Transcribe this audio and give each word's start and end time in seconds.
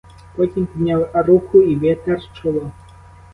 Потім 0.35 0.65
підняв 0.65 1.09
руку 1.13 1.61
і 1.61 1.75
витер 1.75 2.19
чоло. 2.33 2.71